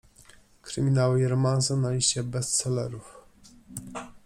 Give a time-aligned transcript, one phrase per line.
[0.61, 3.15] Kryminały i romanse na liście bestsellerów.